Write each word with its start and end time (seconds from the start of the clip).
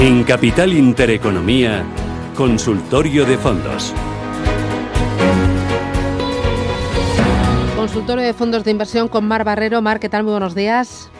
En 0.00 0.22
Capital 0.22 0.74
Intereconomía, 0.74 1.84
Consultorio 2.36 3.24
de 3.24 3.36
Fondos. 3.36 3.92
Consultorio 7.74 8.24
de 8.24 8.32
Fondos 8.32 8.62
de 8.62 8.70
Inversión 8.70 9.08
con 9.08 9.26
Mar 9.26 9.42
Barrero. 9.42 9.82
Mar, 9.82 9.98
¿qué 9.98 10.08
tal? 10.08 10.22
Muy 10.22 10.30
buenos 10.30 10.54
días. 10.54 11.10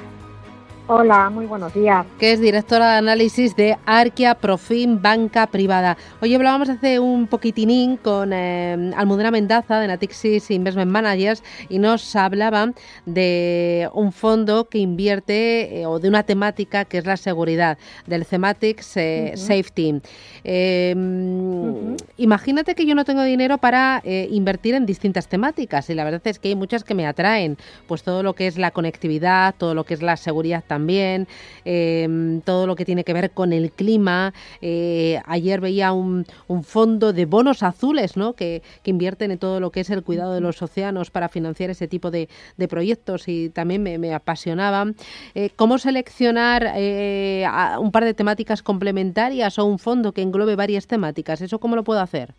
Hola, 0.91 1.29
muy 1.29 1.45
buenos 1.45 1.75
días. 1.75 2.07
Que 2.19 2.33
es 2.33 2.41
directora 2.41 2.93
de 2.93 2.97
análisis 2.97 3.55
de 3.55 3.77
Arquia 3.85 4.35
Profim 4.37 5.03
Banca 5.03 5.47
Privada. 5.47 5.99
Hoy 6.23 6.35
hablábamos 6.35 6.71
hace 6.71 6.99
un 6.99 7.27
poquitinín 7.27 7.99
con 7.99 8.33
eh, 8.33 8.91
Almudena 8.97 9.31
Mendaza 9.31 9.81
de 9.81 9.87
Natixis 9.87 10.51
Investment 10.51 10.91
Managers 10.91 11.45
y 11.69 11.79
nos 11.79 12.17
hablaba 12.17 12.73
de 13.05 13.91
un 13.93 14.13
fondo 14.13 14.71
que 14.71 14.79
invierte 14.79 15.83
eh, 15.83 15.85
o 15.85 15.99
de 15.99 16.09
una 16.09 16.23
temática 16.23 16.87
que 16.87 16.97
es 16.97 17.05
la 17.05 17.19
seguridad, 17.19 17.77
del 18.07 18.25
Thematics 18.25 18.97
eh, 18.97 19.33
Safety. 19.37 20.01
Em, 20.43 21.99
imagínate 22.17 22.75
que 22.75 22.87
yo 22.87 22.95
no 22.95 23.05
tengo 23.05 23.25
dinero 23.25 23.59
para 23.59 24.01
invertir 24.05 24.75
en 24.75 24.87
distintas 24.87 25.29
temáticas 25.29 25.91
y 25.91 25.95
la 25.95 26.05
verdad 26.05 26.23
es 26.25 26.39
que 26.39 26.49
hay 26.49 26.55
muchas 26.55 26.83
que 26.83 26.95
me 26.95 27.07
atraen, 27.07 27.59
pues 27.87 28.03
todo 28.03 28.23
lo 28.23 28.35
que 28.35 28.47
es 28.47 28.57
la 28.57 28.71
conectividad, 28.71 29.55
todo 29.59 29.75
lo 29.75 29.85
que 29.85 29.93
es 29.93 30.01
la 30.01 30.17
seguridad 30.17 30.65
también 30.67 30.78
también, 30.79 31.27
em, 31.65 32.41
todo 32.43 32.69
lo 32.69 32.77
que 32.77 32.85
tiene 32.85 33.03
que 33.03 33.13
ver 33.13 33.33
con 33.33 33.53
el 33.53 33.73
clima. 33.73 34.33
Eh, 34.63 35.21
ayer 35.27 35.61
veía 35.61 35.93
un, 35.93 36.25
fondo 36.63 37.13
de 37.13 37.25
bonos 37.27 37.63
azules 37.63 38.17
¿no? 38.17 38.35
que, 38.35 38.63
invierten 38.85 39.33
en 39.33 39.39
todo 39.39 39.61
lo 39.61 39.71
que 39.71 39.81
es 39.81 39.91
el 39.91 40.03
cuidado 40.03 40.33
de 40.33 40.41
los 40.41 40.63
océanos 40.63 41.11
para 41.11 41.29
financiar 41.29 41.69
ese 41.71 41.89
tipo 41.89 42.11
de, 42.11 42.29
proyectos 42.69 43.29
y 43.29 43.51
también 43.51 43.83
me, 43.83 43.99
me 43.99 44.15
apasionaba. 44.15 44.87
Eh, 45.35 45.51
¿Cómo 45.57 45.79
seleccionar 45.79 46.73
eh, 46.77 47.45
un 47.81 47.91
par 47.91 48.05
de 48.05 48.15
temáticas 48.15 48.63
complementarias 48.63 49.59
o 49.59 49.65
un 49.65 49.79
fondo 49.79 50.13
que 50.13 50.23
englobe 50.23 50.55
varias 50.55 50.87
temáticas? 50.87 51.41
¿Eso 51.41 51.59
cómo 51.59 51.75
lo 51.77 51.83
puedo 51.83 52.01
hacer? 52.01 52.35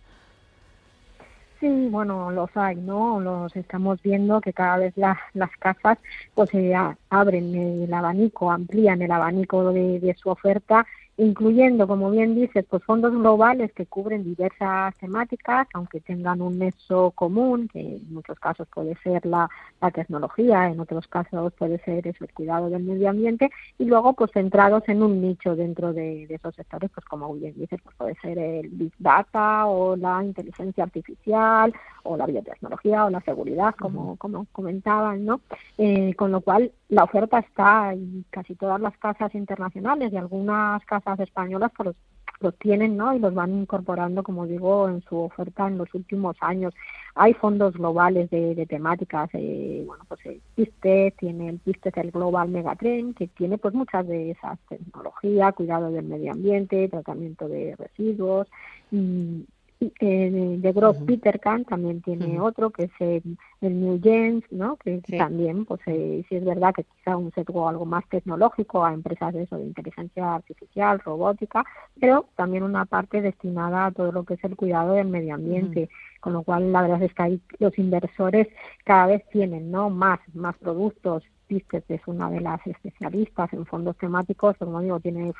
Sí, 1.59 1.89
bueno, 1.89 2.31
los 2.31 2.49
hay, 2.55 2.77
¿no? 2.77 3.19
Los 3.19 3.53
estamos 3.57 4.01
viendo 4.01 4.39
que 4.39 4.53
cada 4.53 4.77
vez 4.77 4.95
las, 4.95 5.17
las 5.33 5.49
casas 5.57 5.97
pues 6.33 6.49
se 6.51 6.73
abren 7.09 7.53
el 7.53 7.93
abanico, 7.93 8.49
amplían 8.49 9.01
el 9.01 9.11
abanico 9.11 9.73
de, 9.73 9.99
de 9.99 10.13
su 10.15 10.29
oferta 10.29 10.85
incluyendo, 11.19 11.85
como 11.87 12.09
bien 12.09 12.33
dices, 12.33 12.65
pues 12.69 12.83
fondos 12.83 13.11
globales 13.11 13.71
que 13.73 13.85
cubren 13.85 14.23
diversas 14.23 14.95
temáticas, 14.97 15.67
aunque 15.73 15.99
tengan 15.99 16.41
un 16.41 16.59
nexo 16.59 17.11
común, 17.11 17.67
que 17.67 17.79
en 17.79 18.13
muchos 18.13 18.39
casos 18.39 18.67
puede 18.73 18.95
ser 19.03 19.25
la, 19.25 19.49
la 19.81 19.91
tecnología, 19.91 20.67
en 20.67 20.79
otros 20.79 21.07
casos 21.07 21.53
puede 21.53 21.77
ser 21.79 22.07
el 22.07 22.15
cuidado 22.33 22.69
del 22.69 22.83
medio 22.83 23.09
ambiente, 23.09 23.49
y 23.77 23.85
luego 23.85 24.13
pues 24.13 24.31
centrados 24.31 24.83
en 24.87 25.03
un 25.03 25.21
nicho 25.21 25.55
dentro 25.55 25.91
de, 25.93 26.23
esos 26.29 26.55
sectores, 26.55 26.89
pues 26.93 27.05
como 27.05 27.33
bien 27.33 27.53
dices, 27.55 27.79
pues 27.83 27.95
puede 27.97 28.15
ser 28.21 28.39
el 28.39 28.69
Big 28.69 28.93
Data 28.97 29.65
o 29.65 29.95
la 29.95 30.23
inteligencia 30.23 30.85
artificial 30.85 31.73
o 32.03 32.15
la 32.15 32.25
biotecnología 32.25 33.05
o 33.05 33.09
la 33.09 33.21
seguridad, 33.21 33.75
como, 33.75 34.15
como 34.15 34.45
comentaban, 34.53 35.25
¿no? 35.25 35.41
Eh, 35.77 36.13
con 36.15 36.31
lo 36.31 36.41
cual 36.41 36.71
la 36.87 37.03
oferta 37.03 37.39
está 37.39 37.93
y 37.93 38.25
casi 38.29 38.55
todas 38.55 38.79
las 38.79 38.97
casas 38.97 39.35
internacionales 39.35 40.11
y 40.11 40.17
algunas 40.17 40.83
casas 40.85 41.08
españolas 41.17 41.71
pues 41.75 41.95
los, 42.41 42.57
tienen 42.57 42.97
¿no? 42.97 43.13
y 43.15 43.19
los 43.19 43.33
van 43.33 43.61
incorporando, 43.61 44.23
como 44.23 44.45
digo, 44.45 44.89
en 44.89 45.01
su 45.03 45.17
oferta 45.17 45.67
en 45.67 45.77
los 45.77 45.93
últimos 45.93 46.35
años. 46.41 46.73
Hay 47.15 47.33
fondos 47.33 47.73
globales 47.73 48.29
de, 48.29 48.65
temáticas, 48.67 49.29
eh, 49.33 49.83
bueno, 49.85 50.03
pues 50.07 50.25
el 50.25 50.41
PISTE, 50.55 51.13
tiene 51.17 51.49
el 51.49 51.59
PISTE, 51.59 51.91
el 51.95 52.11
Global 52.11 52.49
Megatrend, 52.49 53.15
que 53.15 53.27
tiene 53.27 53.57
pues 53.57 53.73
muchas 53.73 54.07
de 54.07 54.31
esas 54.31 54.59
tecnologías, 54.69 55.53
cuidado 55.53 55.91
del 55.91 56.05
medio 56.05 56.31
ambiente, 56.31 56.89
tratamiento 56.89 57.47
de 57.47 57.75
residuos, 57.77 58.47
y, 58.91 59.45
eh, 59.81 60.57
de 60.59 60.73
Gross 60.73 60.97
Peter 61.07 61.39
Kahn 61.39 61.63
también 61.63 62.01
tiene 62.01 62.37
otro 62.41 62.69
que 62.69 62.83
es 62.83 62.91
el, 62.99 63.37
New 63.61 64.01
Gens, 64.01 64.43
¿no? 64.51 64.75
Que 64.75 65.01
también, 65.17 65.63
pues 65.63 65.79
eh, 65.85 66.25
sí 66.27 66.35
es 66.35 66.43
verdad 66.43 66.73
que 66.73 66.83
quizá 66.83 67.15
un 67.15 67.31
sesgo 67.31 67.69
algo 67.69 67.85
más 67.85 68.03
tecnológico 68.09 68.83
a 68.83 68.93
empresas 68.93 69.33
de 69.33 69.43
eso, 69.43 69.57
de 69.57 69.67
inteligencia 69.67 70.35
artificial, 70.35 70.99
robótica, 70.99 71.63
pero 71.97 72.25
también 72.35 72.63
una 72.63 72.83
parte 72.85 73.21
destinada 73.21 73.85
a 73.85 73.91
todo 73.91 74.11
lo 74.11 74.25
que 74.25 74.33
es 74.33 74.43
el 74.43 74.57
cuidado 74.57 74.93
del 74.95 75.07
medio 75.07 75.35
ambiente, 75.35 75.89
con 76.19 76.33
lo 76.33 76.43
cual 76.43 76.73
la 76.73 76.81
verdad 76.81 77.03
es 77.03 77.13
que 77.13 77.23
ahí 77.23 77.41
los 77.59 77.77
inversores 77.79 78.49
cada 78.83 79.07
vez 79.07 79.23
tienen, 79.29 79.71
¿no? 79.71 79.89
Más, 79.89 80.19
más 80.33 80.57
productos. 80.57 81.23
Pistes 81.47 81.83
es 81.87 82.01
una 82.05 82.29
de 82.29 82.41
las 82.41 82.65
especialistas 82.67 83.51
en 83.53 83.65
fondos 83.65 83.97
temáticos, 83.97 84.57
como 84.57 84.81
digo, 84.81 84.99
tiene 84.99 85.33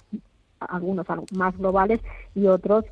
algunos 0.59 1.06
más 1.33 1.57
globales 1.57 2.00
y 2.33 2.47
otros 2.47 2.85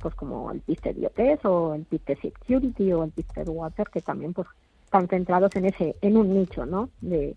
pues 0.00 0.14
como 0.14 0.50
el 0.50 0.60
Pisted 0.60 0.96
IoT 0.96 1.44
o 1.44 1.74
el 1.74 1.84
Pisted 1.84 2.18
Security 2.20 2.92
o 2.92 3.04
el 3.04 3.10
Pisted 3.10 3.48
Water, 3.48 3.88
que 3.92 4.00
también 4.00 4.32
pues 4.32 4.48
están 4.84 5.08
centrados 5.08 5.54
en 5.56 5.66
ese, 5.66 5.96
en 6.00 6.16
un 6.16 6.34
nicho, 6.34 6.64
¿no? 6.64 6.90
De, 7.00 7.36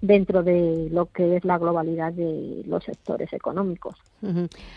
dentro 0.00 0.42
de 0.42 0.88
lo 0.90 1.06
que 1.06 1.36
es 1.36 1.44
la 1.44 1.58
globalidad 1.58 2.12
de 2.12 2.62
los 2.66 2.84
sectores 2.84 3.32
económicos. 3.32 3.96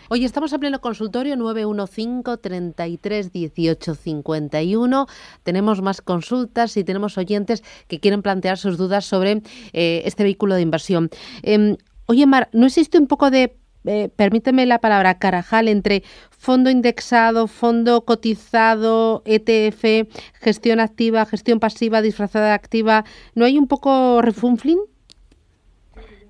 Hoy 0.08 0.24
estamos 0.24 0.52
a 0.52 0.58
pleno 0.58 0.80
consultorio 0.80 1.36
915 1.36 2.38
33 2.38 3.32
18 3.32 3.94
51. 3.94 5.06
Tenemos 5.42 5.82
más 5.82 6.00
consultas 6.00 6.76
y 6.76 6.84
tenemos 6.84 7.18
oyentes 7.18 7.62
que 7.86 8.00
quieren 8.00 8.22
plantear 8.22 8.56
sus 8.56 8.78
dudas 8.78 9.04
sobre 9.04 9.42
eh, 9.72 10.02
este 10.04 10.22
vehículo 10.22 10.54
de 10.54 10.62
inversión. 10.62 11.10
Eh, 11.42 11.76
oye, 12.06 12.26
Mar, 12.26 12.48
¿no 12.52 12.66
existe 12.66 12.98
un 12.98 13.06
poco 13.06 13.30
de 13.30 13.56
eh, 13.86 14.10
permíteme 14.14 14.66
la 14.66 14.78
palabra 14.78 15.18
carajal 15.18 15.68
entre 15.68 16.02
fondo 16.30 16.70
indexado, 16.70 17.46
fondo 17.46 18.02
cotizado, 18.04 19.22
ETF, 19.24 20.08
gestión 20.34 20.80
activa, 20.80 21.26
gestión 21.26 21.60
pasiva, 21.60 22.02
disfrazada 22.02 22.54
activa. 22.54 23.04
¿No 23.34 23.44
hay 23.44 23.58
un 23.58 23.66
poco 23.66 24.22
refunfling? 24.22 24.78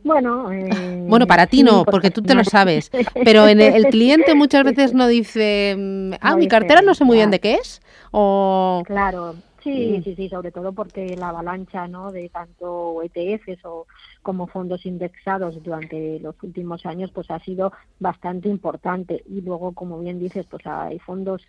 Bueno, 0.03 0.51
eh, 0.53 1.05
bueno, 1.09 1.27
para 1.27 1.47
ti 1.47 1.63
no, 1.63 1.85
porque 1.85 2.11
tú 2.11 2.23
te 2.23 2.35
lo 2.35 2.45
sabes. 2.45 2.91
Pero 3.25 3.47
en 3.49 3.61
el, 3.61 3.87
cliente 3.87 4.35
muchas 4.35 4.65
veces 4.71 4.95
no 4.95 5.07
dice, 5.07 5.77
mm, 5.79 6.13
ah, 6.21 6.37
mi 6.37 6.49
cartera 6.49 6.83
no 6.83 6.95
sé 6.95 7.05
muy 7.05 7.17
bien 7.17 7.31
de 7.31 7.41
qué 7.41 7.55
es. 7.55 7.81
O... 8.11 8.83
Claro, 8.87 9.37
Sí, 9.63 10.01
sí, 10.03 10.15
sí, 10.15 10.29
sobre 10.29 10.53
todo 10.53 10.73
porque 10.73 11.17
la 11.17 11.29
avalancha 11.29 11.87
¿no? 11.87 12.13
de 12.13 12.29
tanto 12.29 13.03
ETFs 13.03 13.65
o 13.65 13.87
como 14.23 14.47
fondos 14.47 14.87
indexados 14.87 15.63
durante 15.63 16.19
los 16.21 16.35
últimos 16.43 16.87
años 16.87 17.11
pues 17.13 17.31
ha 17.31 17.39
sido 17.41 17.73
bastante 17.99 18.49
importante 18.49 19.23
y 19.27 19.43
luego 19.43 19.73
como 19.73 19.99
bien 19.99 20.19
dices 20.19 20.47
pues 20.51 20.67
hay 20.67 20.99
fondos 20.99 21.47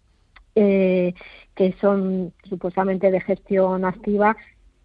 eh, 0.55 1.13
que 1.55 1.73
son 1.79 2.33
supuestamente 2.43 3.09
de 3.11 3.21
gestión 3.21 3.85
activa 3.85 4.35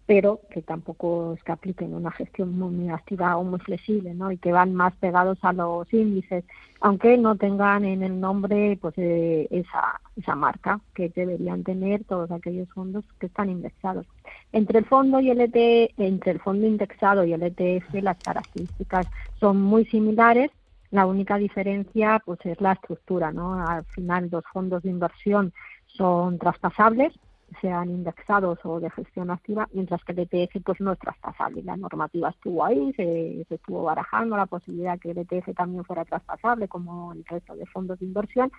pero 0.07 0.39
que 0.49 0.61
tampoco 0.61 1.33
es 1.33 1.43
que 1.43 1.51
apliquen 1.51 1.93
una 1.93 2.11
gestión 2.11 2.57
muy 2.57 2.89
activa 2.89 3.35
o 3.35 3.43
muy 3.43 3.59
flexible, 3.59 4.13
¿no? 4.13 4.31
Y 4.31 4.37
que 4.37 4.53
van 4.53 4.73
más 4.73 4.95
pegados 4.95 5.37
a 5.41 5.51
los 5.51 5.93
índices, 5.93 6.45
aunque 6.79 7.17
no 7.17 7.35
tengan 7.35 7.83
en 7.83 8.01
el 8.01 8.17
nombre 8.17 8.79
pues 8.81 8.93
eh, 8.97 9.49
esa, 9.51 9.99
esa 10.15 10.33
marca 10.33 10.79
que 10.95 11.09
deberían 11.09 11.65
tener 11.65 12.05
todos 12.05 12.31
aquellos 12.31 12.69
fondos 12.69 13.03
que 13.19 13.25
están 13.25 13.49
indexados. 13.49 14.07
Entre 14.53 14.79
el 14.79 14.85
fondo 14.85 15.19
y 15.19 15.29
el 15.29 15.41
ETF, 15.41 15.99
entre 15.99 16.31
el 16.31 16.39
fondo 16.39 16.65
indexado 16.65 17.25
y 17.25 17.33
el 17.33 17.43
ETF 17.43 17.93
las 18.01 18.17
características 18.17 19.07
son 19.41 19.61
muy 19.61 19.83
similares, 19.87 20.51
la 20.89 21.05
única 21.05 21.37
diferencia 21.37 22.21
pues 22.25 22.39
es 22.45 22.61
la 22.61 22.71
estructura, 22.71 23.33
¿no? 23.33 23.61
Al 23.61 23.83
final 23.83 24.29
los 24.31 24.45
fondos 24.53 24.83
de 24.83 24.89
inversión 24.89 25.51
son 25.87 26.39
traspasables 26.39 27.13
sean 27.61 27.89
indexados 27.89 28.59
o 28.63 28.79
de 28.79 28.89
gestión 28.89 29.31
activa, 29.31 29.67
mientras 29.71 30.03
que 30.03 30.11
el 30.11 30.19
ETF 30.19 30.61
pues 30.63 30.79
no 30.81 30.91
es 30.91 30.99
traspasable. 30.99 31.63
La 31.63 31.77
normativa 31.77 32.29
estuvo 32.29 32.65
ahí, 32.65 32.93
se, 32.93 33.45
estuvo 33.49 33.83
barajando 33.83 34.35
la 34.35 34.45
posibilidad 34.45 34.99
que 34.99 35.11
el 35.11 35.19
ETF 35.19 35.55
también 35.55 35.83
fuera 35.85 36.05
traspasable 36.05 36.67
como 36.67 37.13
el 37.13 37.23
resto 37.25 37.55
de 37.55 37.65
fondos 37.65 37.99
de 37.99 38.05
inversión, 38.05 38.51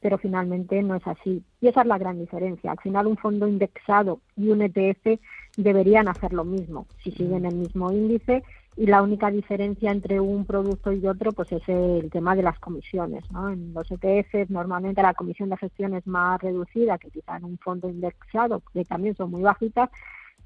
pero 0.00 0.18
finalmente 0.18 0.82
no 0.82 0.94
es 0.94 1.06
así. 1.06 1.42
Y 1.60 1.68
esa 1.68 1.82
es 1.82 1.86
la 1.86 1.98
gran 1.98 2.18
diferencia. 2.18 2.72
Al 2.72 2.80
final 2.80 3.06
un 3.06 3.18
fondo 3.18 3.46
indexado 3.46 4.20
y 4.36 4.48
un 4.48 4.62
ETF 4.62 5.20
deberían 5.56 6.08
hacer 6.08 6.32
lo 6.32 6.44
mismo 6.44 6.86
si 7.02 7.10
siguen 7.10 7.44
el 7.44 7.54
mismo 7.54 7.92
índice 7.92 8.42
y 8.76 8.86
la 8.86 9.02
única 9.02 9.30
diferencia 9.30 9.90
entre 9.90 10.20
un 10.20 10.44
producto 10.44 10.92
y 10.92 11.06
otro 11.06 11.32
pues 11.32 11.50
es 11.52 11.68
el 11.68 12.10
tema 12.10 12.36
de 12.36 12.42
las 12.42 12.58
comisiones 12.58 13.30
¿no? 13.30 13.50
en 13.50 13.74
los 13.74 13.90
ETFs 13.90 14.50
normalmente 14.50 15.02
la 15.02 15.14
comisión 15.14 15.50
de 15.50 15.56
gestión 15.56 15.94
es 15.94 16.06
más 16.06 16.40
reducida 16.40 16.98
que 16.98 17.10
quizá 17.10 17.36
en 17.36 17.44
un 17.44 17.58
fondo 17.58 17.88
indexado 17.88 18.62
que 18.72 18.84
también 18.84 19.16
son 19.16 19.30
muy 19.32 19.42
bajitas 19.42 19.90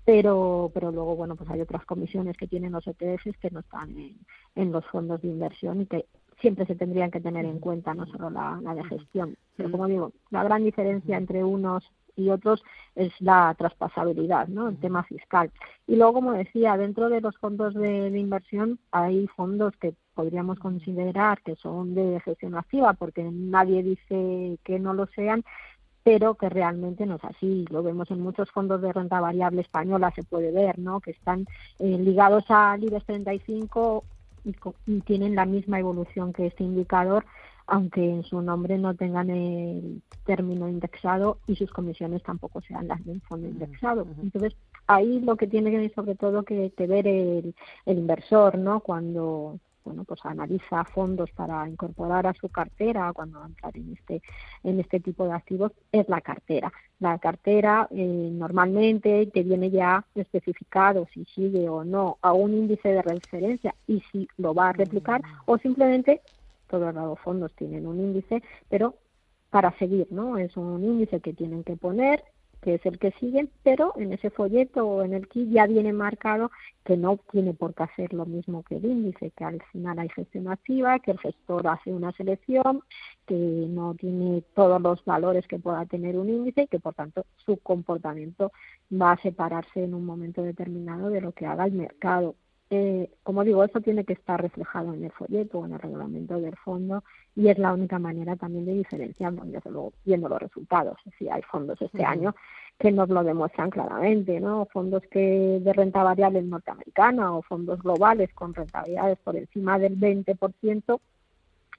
pero 0.04 0.70
pero 0.72 0.90
luego 0.90 1.16
bueno 1.16 1.36
pues 1.36 1.50
hay 1.50 1.60
otras 1.60 1.84
comisiones 1.84 2.36
que 2.36 2.46
tienen 2.46 2.72
los 2.72 2.86
ETFs 2.86 3.36
que 3.40 3.50
no 3.50 3.60
están 3.60 3.94
en, 4.54 4.72
los 4.72 4.84
fondos 4.86 5.20
de 5.22 5.28
inversión 5.28 5.82
y 5.82 5.86
que 5.86 6.06
siempre 6.40 6.66
se 6.66 6.74
tendrían 6.74 7.10
que 7.10 7.20
tener 7.20 7.44
en 7.44 7.58
cuenta 7.58 7.94
no 7.94 8.06
solo 8.06 8.28
la, 8.28 8.60
la 8.62 8.74
de 8.74 8.84
gestión. 8.84 9.36
Pero 9.56 9.70
como 9.70 9.86
digo 9.86 10.12
la 10.30 10.44
gran 10.44 10.64
diferencia 10.64 11.16
entre 11.16 11.44
unos 11.44 11.90
y 12.16 12.30
otros 12.30 12.62
es 12.94 13.12
la 13.20 13.54
traspasabilidad, 13.58 14.48
¿no? 14.48 14.68
El 14.68 14.78
tema 14.78 15.02
fiscal. 15.04 15.50
Y 15.86 15.96
luego, 15.96 16.14
como 16.14 16.32
decía, 16.32 16.76
dentro 16.76 17.08
de 17.08 17.20
los 17.20 17.36
fondos 17.38 17.74
de, 17.74 18.08
inversión 18.08 18.78
hay 18.92 19.26
fondos 19.28 19.74
que 19.80 19.94
podríamos 20.14 20.58
considerar 20.58 21.42
que 21.42 21.56
son 21.56 21.94
de 21.94 22.20
gestión 22.20 22.56
activa, 22.56 22.94
porque 22.94 23.22
nadie 23.24 23.82
dice 23.82 24.58
que 24.64 24.78
no 24.78 24.94
lo 24.94 25.06
sean, 25.08 25.44
pero 26.04 26.34
que 26.34 26.48
realmente 26.48 27.06
no 27.06 27.16
es 27.16 27.24
así. 27.24 27.64
Lo 27.70 27.82
vemos 27.82 28.10
en 28.10 28.20
muchos 28.20 28.50
fondos 28.50 28.80
de 28.82 28.92
renta 28.92 29.20
variable 29.20 29.62
española, 29.62 30.12
se 30.14 30.22
puede 30.22 30.52
ver, 30.52 30.78
¿no? 30.78 31.00
Que 31.00 31.12
están 31.12 31.46
eh, 31.78 31.98
ligados 31.98 32.44
al 32.48 32.84
IBEX 32.84 33.06
35 33.06 34.04
y, 34.44 34.54
y 34.86 35.00
tienen 35.00 35.34
la 35.34 35.46
misma 35.46 35.80
evolución 35.80 36.32
que 36.32 36.46
este 36.46 36.62
indicador, 36.62 37.24
aunque 37.66 38.04
en 38.08 38.22
su 38.24 38.42
nombre 38.42 38.78
no 38.78 38.94
tengan 38.94 39.30
el 39.30 40.02
término 40.24 40.68
indexado 40.68 41.38
y 41.46 41.56
sus 41.56 41.70
comisiones 41.70 42.22
tampoco 42.22 42.60
sean 42.60 42.88
las 42.88 43.04
de 43.04 43.12
un 43.12 43.20
fondo 43.22 43.48
indexado. 43.48 44.06
Entonces, 44.22 44.54
ahí 44.86 45.20
lo 45.20 45.36
que 45.36 45.46
tiene 45.46 45.90
sobre 45.94 46.14
todo 46.14 46.42
que, 46.42 46.72
que 46.76 46.86
ver 46.86 47.06
el, 47.06 47.54
el 47.86 47.98
inversor, 47.98 48.58
¿no? 48.58 48.80
Cuando 48.80 49.58
bueno 49.84 50.04
pues 50.04 50.20
analiza 50.24 50.84
fondos 50.84 51.30
para 51.32 51.68
incorporar 51.68 52.26
a 52.26 52.34
su 52.34 52.48
cartera 52.48 53.12
cuando 53.12 53.38
va 53.38 53.44
a 53.44 53.48
entrar 53.48 53.76
en 53.76 53.92
este 53.92 54.22
en 54.62 54.80
este 54.80 54.98
tipo 54.98 55.26
de 55.26 55.32
activos 55.32 55.72
es 55.92 56.08
la 56.08 56.20
cartera 56.20 56.72
la 57.00 57.18
cartera 57.18 57.86
eh, 57.90 58.30
normalmente 58.32 59.26
te 59.26 59.42
viene 59.42 59.70
ya 59.70 60.04
especificado 60.14 61.06
si 61.12 61.24
sigue 61.26 61.68
o 61.68 61.84
no 61.84 62.16
a 62.22 62.32
un 62.32 62.54
índice 62.54 62.88
de 62.88 63.02
referencia 63.02 63.74
y 63.86 64.02
si 64.10 64.26
lo 64.38 64.54
va 64.54 64.70
a 64.70 64.72
replicar 64.72 65.20
o 65.44 65.58
simplemente 65.58 66.22
todos 66.68 66.94
los 66.94 67.18
fondos 67.20 67.52
tienen 67.54 67.86
un 67.86 68.00
índice, 68.00 68.42
pero 68.68 68.96
para 69.50 69.76
seguir, 69.78 70.08
¿no? 70.10 70.36
Es 70.38 70.56
un 70.56 70.82
índice 70.82 71.20
que 71.20 71.32
tienen 71.32 71.62
que 71.64 71.76
poner, 71.76 72.24
que 72.64 72.74
es 72.74 72.86
el 72.86 72.98
que 72.98 73.12
siguen, 73.20 73.50
pero 73.62 73.92
en 73.96 74.12
ese 74.14 74.30
folleto 74.30 74.86
o 74.86 75.02
en 75.04 75.12
el 75.12 75.28
kit 75.28 75.50
ya 75.50 75.66
viene 75.66 75.92
marcado 75.92 76.50
que 76.82 76.96
no 76.96 77.18
tiene 77.30 77.52
por 77.52 77.74
qué 77.74 77.82
hacer 77.82 78.14
lo 78.14 78.24
mismo 78.24 78.62
que 78.62 78.76
el 78.76 78.86
índice, 78.86 79.32
que 79.32 79.44
al 79.44 79.62
final 79.70 79.98
hay 79.98 80.08
gestión 80.08 80.48
activa, 80.48 80.98
que 80.98 81.10
el 81.10 81.18
gestor 81.18 81.68
hace 81.68 81.92
una 81.92 82.10
selección, 82.12 82.82
que 83.26 83.34
no 83.34 83.94
tiene 83.94 84.42
todos 84.54 84.80
los 84.80 85.04
valores 85.04 85.46
que 85.46 85.58
pueda 85.58 85.84
tener 85.84 86.16
un 86.16 86.30
índice 86.30 86.62
y 86.62 86.66
que 86.66 86.80
por 86.80 86.94
tanto 86.94 87.26
su 87.44 87.58
comportamiento 87.58 88.50
va 88.90 89.12
a 89.12 89.22
separarse 89.22 89.84
en 89.84 89.92
un 89.92 90.06
momento 90.06 90.42
determinado 90.42 91.10
de 91.10 91.20
lo 91.20 91.32
que 91.32 91.46
haga 91.46 91.66
el 91.66 91.72
mercado. 91.72 92.34
Eh, 92.76 93.08
como 93.22 93.44
digo, 93.44 93.62
eso 93.62 93.80
tiene 93.80 94.04
que 94.04 94.14
estar 94.14 94.42
reflejado 94.42 94.92
en 94.94 95.04
el 95.04 95.12
folleto 95.12 95.60
o 95.60 95.64
en 95.64 95.74
el 95.74 95.78
reglamento 95.78 96.40
del 96.40 96.56
fondo 96.56 97.04
y 97.36 97.46
es 97.46 97.56
la 97.56 97.72
única 97.72 98.00
manera 98.00 98.34
también 98.34 98.64
de 98.64 98.74
diferenciarlo, 98.74 99.42
desde 99.44 99.70
luego, 99.70 99.92
viendo 100.04 100.28
los 100.28 100.42
resultados. 100.42 100.98
Si 101.16 101.28
hay 101.28 101.42
fondos 101.42 101.80
este 101.80 102.04
año 102.04 102.34
que 102.76 102.90
nos 102.90 103.08
lo 103.10 103.22
demuestran 103.22 103.70
claramente, 103.70 104.40
¿no? 104.40 104.66
Fondos 104.72 105.04
que 105.08 105.60
de 105.62 105.72
renta 105.72 106.02
variable 106.02 106.42
norteamericana 106.42 107.32
o 107.36 107.42
fondos 107.42 107.80
globales 107.80 108.34
con 108.34 108.52
rentabilidades 108.52 109.18
por 109.20 109.36
encima 109.36 109.78
del 109.78 109.96
20%, 109.96 110.98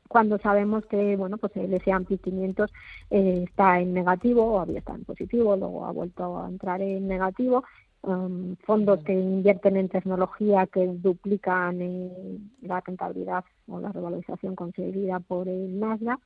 cuando 0.07 0.37
sabemos 0.37 0.85
que 0.85 1.17
bueno 1.17 1.37
pues 1.37 1.57
el 1.57 1.73
S&P 1.73 2.19
500 2.19 2.71
eh, 3.09 3.43
está 3.49 3.81
en 3.81 3.93
negativo 3.93 4.45
o 4.45 4.59
había 4.59 4.79
estado 4.79 4.99
en 4.99 5.03
positivo 5.03 5.55
luego 5.57 5.85
ha 5.85 5.91
vuelto 5.91 6.39
a 6.39 6.47
entrar 6.47 6.79
en 6.81 7.07
negativo 7.07 7.63
Um, 8.05 8.55
fondos 8.57 9.03
que 9.03 9.13
invierten 9.13 9.77
en 9.77 9.89
tecnología 9.89 10.67
que 10.67 10.85
duplican 10.85 11.81
eh, 11.81 12.37
la 12.61 12.79
rentabilidad 12.79 13.43
o 13.67 13.79
la 13.79 13.91
revalorización 13.91 14.55
conseguida 14.55 15.19
por 15.19 15.47
el 15.47 15.79
Nasdaq. 15.79 16.19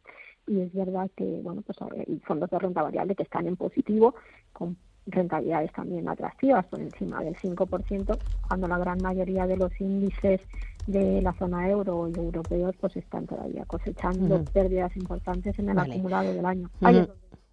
Y 0.45 0.59
es 0.59 0.73
verdad 0.73 1.09
que 1.15 1.23
bueno 1.41 1.61
pues 1.61 1.77
hay 1.81 2.19
fondos 2.25 2.49
de 2.49 2.59
renta 2.59 2.81
variable 2.81 3.15
que 3.15 3.23
están 3.23 3.47
en 3.47 3.55
positivo 3.55 4.13
con 4.51 4.75
rentabilidades 5.05 5.71
también 5.71 6.09
atractivas 6.09 6.65
por 6.65 6.81
encima 6.81 7.23
del 7.23 7.35
5% 7.37 8.17
cuando 8.45 8.67
la 8.67 8.77
gran 8.77 9.01
mayoría 9.01 9.47
de 9.47 9.55
los 9.55 9.71
índices 9.79 10.41
de 10.85 11.21
la 11.21 11.31
zona 11.33 11.69
euro 11.69 12.09
y 12.09 12.19
europeos 12.19 12.75
pues 12.81 12.97
están 12.97 13.25
todavía 13.25 13.63
cosechando 13.65 14.43
pérdidas 14.51 14.95
importantes 14.97 15.57
en 15.57 15.69
el 15.69 15.79
acumulado 15.79 16.33
del 16.33 16.45
año 16.45 16.69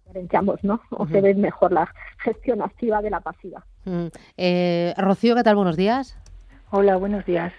diferenciamos, 0.07 0.63
¿no? 0.63 0.81
O 0.91 1.07
se 1.07 1.21
ve 1.21 1.33
mejor 1.35 1.71
la 1.71 1.93
gestión 2.19 2.61
activa 2.61 3.01
de 3.01 3.09
la 3.09 3.19
pasiva. 3.19 3.63
Eh, 4.37 4.93
Rocío, 4.97 5.35
¿qué 5.35 5.43
tal? 5.43 5.55
Buenos 5.55 5.77
días. 5.77 6.17
Hola, 6.71 6.97
buenos 6.97 7.25
días. 7.25 7.53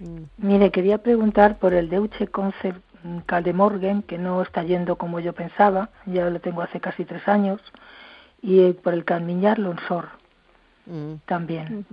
Mm. 0.00 0.22
Mire, 0.38 0.70
quería 0.70 0.98
preguntar 0.98 1.58
por 1.58 1.74
el 1.74 1.88
Deutsche 1.88 2.28
Concept 2.28 2.80
Caldemorgen, 3.26 4.02
que 4.02 4.18
no 4.18 4.42
está 4.42 4.62
yendo 4.62 4.96
como 4.96 5.20
yo 5.20 5.34
pensaba, 5.34 5.90
ya 6.06 6.30
lo 6.30 6.40
tengo 6.40 6.62
hace 6.62 6.80
casi 6.80 7.04
tres 7.04 7.26
años, 7.28 7.60
y 8.40 8.60
eh, 8.60 8.74
por 8.74 8.94
el 8.94 9.04
Calmiñar 9.04 9.58
Lonsor 9.58 10.08
mm. 10.86 11.14
también. 11.26 11.86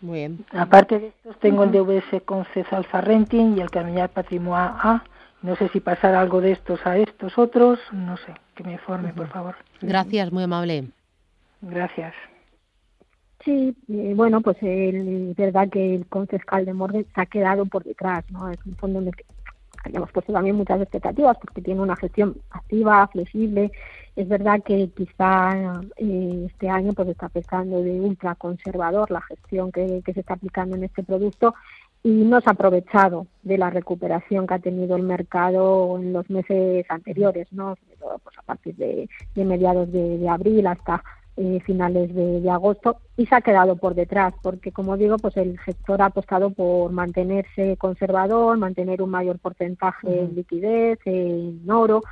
Muy 0.00 0.18
bien. 0.18 0.44
Aparte 0.52 0.98
de 0.98 1.06
estos, 1.08 1.38
tengo 1.40 1.64
el 1.64 1.72
DVS 1.72 2.22
Concept 2.24 2.72
Alfa 2.72 3.00
Renting 3.00 3.56
y 3.56 3.60
el 3.60 3.70
Calmiñar 3.70 4.10
Patrimonio 4.10 4.54
A 4.56 5.04
no 5.42 5.56
sé 5.56 5.68
si 5.68 5.80
pasar 5.80 6.14
algo 6.14 6.40
de 6.40 6.52
estos 6.52 6.84
a 6.86 6.96
estos 6.98 7.38
otros, 7.38 7.78
no 7.92 8.16
sé, 8.16 8.34
que 8.54 8.64
me 8.64 8.72
informe, 8.72 9.12
por 9.12 9.28
favor. 9.28 9.54
Gracias, 9.80 10.32
muy 10.32 10.42
amable. 10.42 10.88
Gracias. 11.60 12.14
Sí, 13.44 13.74
eh, 13.88 14.12
bueno, 14.16 14.40
pues 14.40 14.56
es 14.60 15.36
verdad 15.36 15.68
que 15.68 15.94
el 15.94 16.06
concescal 16.06 16.64
de 16.64 16.74
Morgan 16.74 17.06
se 17.14 17.20
ha 17.20 17.26
quedado 17.26 17.66
por 17.66 17.84
detrás, 17.84 18.24
¿no? 18.30 18.50
Es 18.50 18.58
un 18.66 18.74
fondo 18.76 18.98
en 18.98 19.08
el 19.08 19.16
que 19.16 19.24
habíamos 19.84 20.10
puesto 20.10 20.32
también 20.32 20.56
muchas 20.56 20.80
expectativas 20.80 21.36
porque 21.38 21.62
tiene 21.62 21.80
una 21.80 21.96
gestión 21.96 22.36
activa, 22.50 23.06
flexible. 23.08 23.70
Es 24.16 24.28
verdad 24.28 24.60
que 24.64 24.90
quizá 24.90 25.80
eh, 25.96 26.46
este 26.50 26.68
año 26.68 26.92
pues 26.92 27.08
está 27.08 27.28
pesando 27.28 27.80
de 27.80 28.00
ultra 28.00 28.34
conservador 28.34 29.10
la 29.10 29.22
gestión 29.22 29.70
que, 29.70 30.02
que 30.04 30.12
se 30.12 30.20
está 30.20 30.34
aplicando 30.34 30.74
en 30.74 30.84
este 30.84 31.04
producto 31.04 31.54
y 32.02 32.10
no 32.10 32.40
se 32.40 32.48
ha 32.48 32.52
aprovechado 32.52 33.26
de 33.42 33.58
la 33.58 33.70
recuperación 33.70 34.46
que 34.46 34.54
ha 34.54 34.58
tenido 34.58 34.96
el 34.96 35.02
mercado 35.02 35.98
en 35.98 36.12
los 36.12 36.28
meses 36.30 36.86
anteriores, 36.88 37.48
¿no? 37.52 37.76
pues 38.22 38.38
a 38.38 38.42
partir 38.42 38.76
de, 38.76 39.08
mediados 39.34 39.90
de, 39.92 40.28
abril 40.28 40.66
hasta 40.66 41.02
eh, 41.36 41.60
finales 41.64 42.14
de, 42.14 42.48
agosto 42.50 42.98
y 43.16 43.26
se 43.26 43.34
ha 43.34 43.40
quedado 43.40 43.76
por 43.76 43.94
detrás 43.94 44.34
porque 44.42 44.72
como 44.72 44.96
digo 44.96 45.18
pues 45.18 45.36
el 45.36 45.58
sector 45.64 46.02
ha 46.02 46.06
apostado 46.06 46.50
por 46.50 46.90
mantenerse 46.90 47.76
conservador 47.76 48.58
mantener 48.58 49.02
un 49.02 49.10
mayor 49.10 49.38
porcentaje 49.38 50.20
en 50.20 50.34
liquidez 50.34 50.98
en 51.04 51.62
oro 51.70 52.02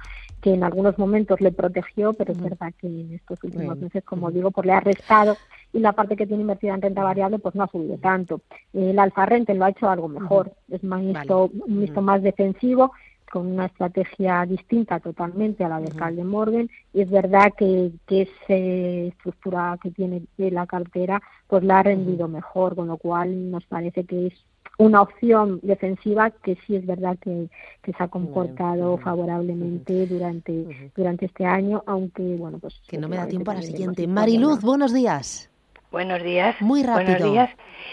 que 0.40 0.54
en 0.54 0.64
algunos 0.64 0.98
momentos 0.98 1.40
le 1.40 1.52
protegió 1.52 2.12
pero 2.12 2.32
es 2.32 2.40
verdad 2.40 2.72
que 2.78 2.86
en 2.86 3.14
estos 3.14 3.42
últimos 3.42 3.78
meses 3.78 4.04
como 4.04 4.30
digo 4.30 4.50
pues 4.50 4.66
le 4.66 4.72
ha 4.72 4.80
restado 4.80 5.36
y 5.72 5.80
la 5.80 5.92
parte 5.92 6.16
que 6.16 6.26
tiene 6.26 6.42
invertida 6.42 6.74
en 6.74 6.82
renta 6.82 7.02
variable 7.02 7.38
pues 7.38 7.54
no 7.54 7.64
ha 7.64 7.68
subido 7.68 7.98
tanto. 7.98 8.40
El 8.72 8.98
alfa 8.98 9.26
rente 9.26 9.54
lo 9.54 9.64
ha 9.64 9.70
hecho 9.70 9.88
algo 9.88 10.08
mejor, 10.08 10.52
es 10.70 10.82
más 10.84 11.02
un 11.02 11.80
visto 11.80 12.02
más 12.02 12.22
defensivo 12.22 12.92
con 13.30 13.46
una 13.46 13.66
estrategia 13.66 14.46
distinta 14.46 15.00
totalmente 15.00 15.64
a 15.64 15.68
la 15.68 15.80
del 15.80 15.92
uh 15.94 16.14
de 16.14 16.24
Morgan 16.24 16.70
y 16.92 17.02
es 17.02 17.10
verdad 17.10 17.52
que, 17.56 17.90
que 18.06 18.22
esa 18.22 18.54
estructura 18.54 19.78
que 19.82 19.90
tiene 19.90 20.22
la 20.38 20.66
cartera 20.66 21.20
pues 21.46 21.64
la 21.64 21.80
ha 21.80 21.82
rendido 21.82 22.28
mejor, 22.28 22.76
con 22.76 22.88
lo 22.88 22.96
cual 22.96 23.50
nos 23.50 23.64
parece 23.66 24.04
que 24.04 24.28
es 24.28 24.34
una 24.78 25.02
opción 25.02 25.60
defensiva 25.62 26.30
que 26.30 26.56
sí 26.66 26.76
es 26.76 26.86
verdad 26.86 27.16
que, 27.20 27.48
que 27.82 27.92
se 27.92 28.02
ha 28.02 28.08
comportado 28.08 28.98
favorablemente 28.98 30.06
durante 30.06 30.90
durante 30.94 31.26
este 31.26 31.46
año, 31.46 31.82
aunque 31.86 32.22
bueno 32.36 32.58
pues 32.58 32.80
que 32.86 32.98
no 32.98 33.08
me 33.08 33.16
da 33.16 33.26
tiempo 33.26 33.50
a 33.50 33.54
la 33.54 33.62
siguiente. 33.62 34.06
Mariluz, 34.06 34.60
buenos 34.62 34.92
días. 34.92 35.50
Buenos 35.90 36.22
días. 36.22 36.56
Muy 36.60 36.82
rápido. 36.82 37.12
Buenos 37.12 37.32
días. 37.32 37.50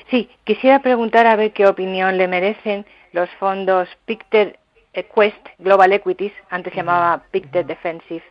Sí, 0.10 0.30
quisiera 0.44 0.82
preguntar 0.82 1.26
a 1.26 1.36
ver 1.36 1.54
qué 1.54 1.68
opinión 1.68 2.18
le 2.18 2.28
merecen 2.28 2.86
los 3.14 3.30
fondos 3.40 3.88
Pictet 4.06 4.60
Quest 4.94 5.48
Global 5.60 5.94
Equities, 5.94 6.34
antes 6.50 6.74
se 6.74 6.78
llamaba 6.78 7.24
Pictet 7.32 7.66
Defensive 7.66 8.24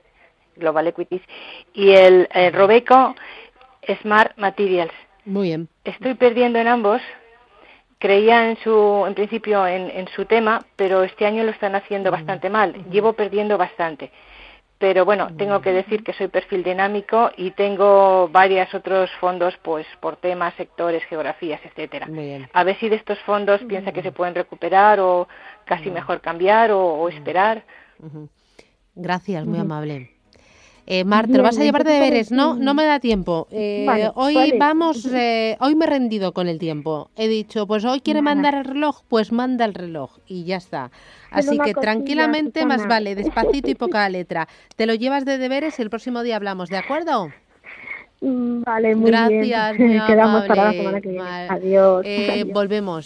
Global 0.56 0.86
Equities, 0.86 1.22
y 1.72 1.90
el, 1.90 2.28
Robeco 2.52 3.14
Smart 4.02 4.36
Materials. 4.36 4.92
Muy 5.24 5.48
bien. 5.48 5.68
Estoy 5.84 6.14
perdiendo 6.14 6.58
en 6.58 6.68
ambos. 6.68 7.00
Creía 8.02 8.50
en 8.50 8.56
su, 8.56 9.04
en 9.06 9.14
principio 9.14 9.64
en, 9.64 9.88
en 9.88 10.08
su 10.08 10.24
tema, 10.24 10.60
pero 10.74 11.04
este 11.04 11.24
año 11.24 11.44
lo 11.44 11.52
están 11.52 11.76
haciendo 11.76 12.10
bastante 12.10 12.50
mal. 12.50 12.74
Llevo 12.90 13.12
perdiendo 13.12 13.56
bastante. 13.56 14.10
Pero 14.82 15.04
bueno, 15.04 15.28
tengo 15.36 15.60
que 15.60 15.72
decir 15.72 16.02
que 16.02 16.12
soy 16.12 16.26
perfil 16.26 16.64
dinámico 16.64 17.30
y 17.36 17.52
tengo 17.52 18.26
varios 18.26 18.74
otros 18.74 19.08
fondos 19.20 19.54
pues 19.62 19.86
por 20.00 20.16
temas, 20.16 20.52
sectores, 20.54 21.04
geografías, 21.04 21.60
etcétera. 21.64 22.08
A 22.52 22.64
ver 22.64 22.76
si 22.80 22.88
de 22.88 22.96
estos 22.96 23.20
fondos 23.20 23.60
piensa 23.68 23.92
que 23.92 24.02
se 24.02 24.10
pueden 24.10 24.34
recuperar 24.34 24.98
o 24.98 25.28
casi 25.66 25.88
mejor 25.88 26.20
cambiar 26.20 26.72
o, 26.72 27.08
esperar. 27.08 27.62
Gracias, 28.96 29.46
muy 29.46 29.60
amable. 29.60 30.10
Eh, 30.86 31.04
Mar, 31.04 31.28
te 31.28 31.36
lo 31.36 31.42
vas 31.44 31.58
a 31.58 31.62
llevar 31.62 31.84
de 31.84 31.92
deberes, 31.92 32.32
¿no? 32.32 32.54
No 32.56 32.74
me 32.74 32.84
da 32.84 32.98
tiempo. 32.98 33.46
Eh, 33.50 33.86
hoy 34.14 34.54
vamos, 34.58 35.06
eh, 35.06 35.56
hoy 35.60 35.74
me 35.76 35.84
he 35.84 35.88
rendido 35.88 36.32
con 36.32 36.48
el 36.48 36.58
tiempo. 36.58 37.10
He 37.16 37.28
dicho, 37.28 37.66
pues 37.66 37.84
hoy 37.84 38.00
quiere 38.00 38.20
mandar 38.22 38.54
el 38.54 38.64
reloj, 38.64 39.02
pues 39.08 39.30
manda 39.32 39.64
el 39.64 39.74
reloj 39.74 40.18
y 40.26 40.44
ya 40.44 40.56
está. 40.56 40.90
Así 41.30 41.58
que 41.58 41.72
tranquilamente 41.74 42.66
más 42.66 42.86
vale, 42.86 43.14
despacito 43.14 43.70
y 43.70 43.74
poca 43.74 44.08
letra. 44.08 44.48
Te 44.76 44.86
lo 44.86 44.94
llevas 44.94 45.24
de 45.24 45.38
deberes 45.38 45.78
y 45.78 45.82
el 45.82 45.90
próximo 45.90 46.22
día 46.22 46.36
hablamos, 46.36 46.68
¿de 46.68 46.78
acuerdo? 46.78 47.30
Mm, 48.20 48.62
vale, 48.62 48.94
muy 48.94 49.10
Gracias, 49.10 49.76
bien. 49.76 49.88
muy 49.98 50.00
Quedamos 50.06 50.46
para 50.46 50.54
la 50.54 50.62
amable. 50.62 50.78
semana 50.78 51.00
que 51.00 51.08
viene. 51.08 51.24
Vale. 51.24 51.46
Adiós. 51.48 52.02
Eh, 52.06 52.30
Adiós. 52.30 52.52
volvemos. 52.52 53.00